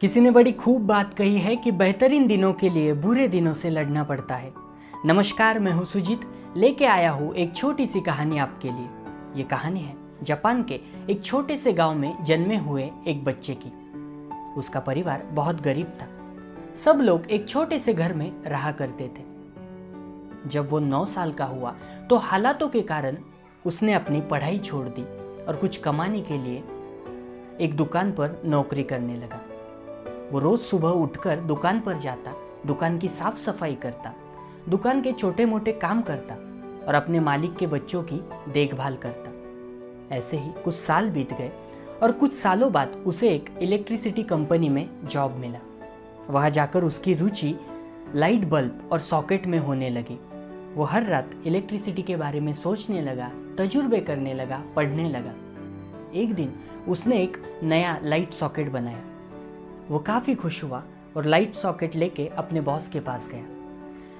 [0.00, 3.70] किसी ने बड़ी खूब बात कही है कि बेहतरीन दिनों के लिए बुरे दिनों से
[3.70, 4.52] लड़ना पड़ता है।
[5.04, 6.20] नमस्कार, मैं हूँ सुजीत।
[6.56, 8.88] लेके आया हूँ एक छोटी सी कहानी आपके लिए।
[9.36, 13.72] ये कहानी है जापान के एक छोटे से गाँव में जन्मे हुए एक बच्चे की।
[14.58, 16.08] उसका परिवार बहुत गरीब था।
[16.74, 21.44] सब लोग एक छोटे से घर में रहा करते थे। जब वो नौ साल का
[21.44, 21.74] हुआ
[22.10, 23.16] तो हालातों के कारण
[23.66, 25.04] उसने अपनी पढ़ाई छोड़ दी
[25.44, 26.62] और कुछ कमाने के लिए
[27.60, 29.44] एक दुकान पर नौकरी करने लगा।
[30.32, 32.34] वो रोज सुबह उठकर दुकान पर जाता,
[32.66, 34.14] दुकान की साफ़ सफ़ाई करता,
[34.68, 36.34] दुकान के छोटे मोटे काम करता
[36.88, 38.20] और अपने मालिक के बच्चों की
[38.52, 41.50] देखभाल करता। ऐसे ही कुछ साल बीत गए
[42.02, 45.58] और कुछ सालों बाद उसे एक इलेक्ट्रिसिटी कंपनी में जॉब मिला।
[46.30, 47.54] वहाँ जाकर उसकी रुचि
[48.14, 50.18] लाइट बल्ब और सॉकेट में होने लगी।
[50.74, 55.34] वो हर रात इलेक्ट्रिसिटी के बारे में सोचने लगा, तजुर्बे करने लगा, पढ़ने लगा।
[56.14, 56.52] एक दिन
[56.88, 59.02] उसने एक नया लाइट सॉकेट बनाया।
[59.90, 60.82] वो काफ़ी खुश हुआ
[61.16, 63.44] और लाइट सॉकेट लेके अपने बॉस के पास गया।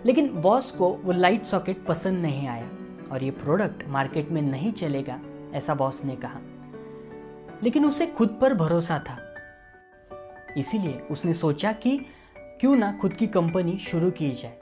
[0.07, 2.69] लेकिन बॉस को वो लाइट सॉकेट पसंद नहीं आया
[3.13, 5.21] और ये प्रोडक्ट मार्केट में नहीं चलेगा,
[5.55, 6.41] ऐसा बॉस ने कहा।
[7.63, 9.17] लेकिन उसे खुद पर भरोसा था।
[10.57, 11.99] इसीलिए उसने सोचा कि
[12.61, 14.59] क्यों ना खुद की कंपनी शुरू की जाए।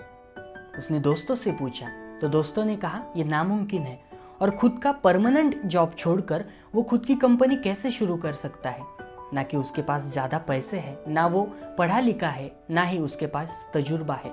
[0.79, 4.01] उसने दोस्तों से पूछा तो दोस्तों ने कहा यह नामुमकिन है
[4.41, 6.45] और खुद का परमानेंट जॉब छोड़कर
[6.75, 8.98] वो खुद की कंपनी कैसे शुरू कर सकता है?
[9.35, 11.43] ना कि उसके पास ज़्यादा पैसे हैं, ना वो
[11.79, 14.33] पढ़ा लिखा है, ना ही उसके पास तजुर्बा है।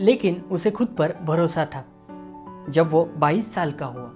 [0.00, 1.84] लेकिन उसे खुद पर भरोसा था।
[2.70, 4.14] जब वो 22 साल का हुआ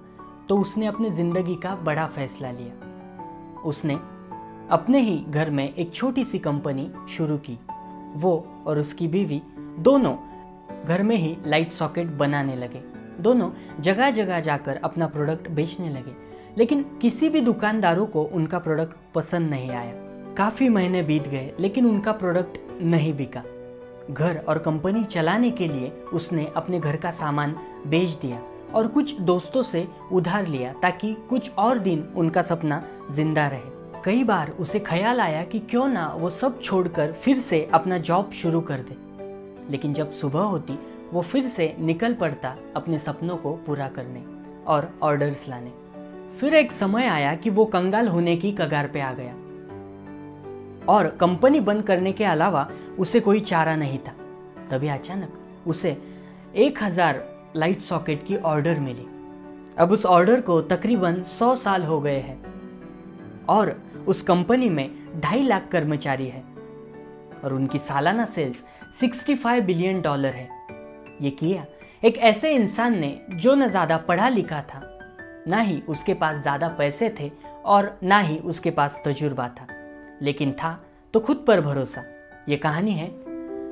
[0.49, 3.93] तो उसने अपने ज़िंदगी का बड़ा फैसला लिया। उसने
[4.71, 7.57] अपने ही घर में एक छोटी सी कंपनी शुरू की।
[8.15, 9.41] वो और उसकी बीवी
[9.79, 10.15] दोनों
[10.85, 12.81] घर में ही लाइट सॉकेट बनाने लगे।
[13.19, 13.49] दोनों
[13.81, 16.15] जगह जगह जाकर अपना प्रोडक्ट बेचने लगे।
[16.57, 19.93] लेकिन किसी भी दुकानदारों को उनका प्रोडक्ट पसंद नहीं आया।
[20.37, 23.43] काफ़ी महीने बीत गए, लेकिन उनका प्रोडक्ट नहीं बिका।
[24.11, 27.55] घर और कंपनी चलाने के लिए उसने अपने घर का सामान
[27.87, 28.41] बेच दिया
[28.73, 34.23] और कुछ दोस्तों से उधार लिया ताकि कुछ और दिन उनका सपना ज़िंदा रहे। कई
[34.23, 38.61] बार उसे ख्याल आया कि क्यों ना वो सब छोड़कर फिर से अपना जॉब शुरू
[38.61, 38.97] कर दे।
[39.71, 40.79] लेकिन जब सुबह होती,
[41.13, 44.23] वो फिर से निकल पड़ता अपने सपनों को पूरा करने
[44.65, 45.71] और ऑर्डर्स लाने।
[46.39, 49.35] फिर एक समय आया कि वो कंगाल होने की कगार पे आ गया।
[50.89, 52.67] और कंपनी बंद करने के अलावा
[52.99, 54.13] उसे कोई चारा नहीं था।
[54.69, 55.97] तभी अचानक उसे
[56.55, 57.23] एक हज़ार
[57.55, 59.07] लाइट सॉकेट की ऑर्डर मिली।
[59.77, 63.75] अब उस ऑर्डर को तकरीबन सौ साल हो गए हैं और
[64.07, 64.89] उस कंपनी में
[65.21, 66.43] ढाई लाख कर्मचारी है
[67.43, 68.63] और उनकी सालाना सेल्स
[69.01, 70.49] 65 बिलियन डॉलर है।
[71.21, 71.65] ये किया
[72.03, 74.81] एक ऐसे इंसान ने जो न ज़्यादा पढ़ा लिखा था,
[75.47, 77.31] ना ही उसके पास ज़्यादा पैसे थे
[77.65, 79.67] और ना ही उसके पास तजुर्बा था।
[80.21, 80.79] लेकिन था
[81.13, 82.03] तो खुद पर भरोसा।
[82.49, 83.11] ये कहानी है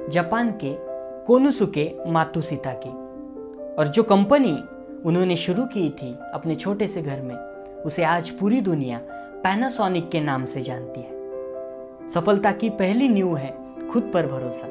[0.09, 0.75] जापान के
[1.25, 2.89] कोनुसुके मातुसीता की
[3.75, 4.53] और जो कंपनी
[5.05, 7.35] उन्होंने शुरू की थी अपने छोटे से घर में,
[7.83, 8.99] उसे आज पूरी दुनिया
[9.43, 13.55] पैनासोनिक के नाम से जानती है। सफलता की पहली न्यू है
[13.91, 14.67] खुद पर भरोसा।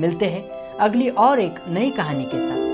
[0.00, 2.69] मिलते हैं अगली और एक नई कहानी के साथ।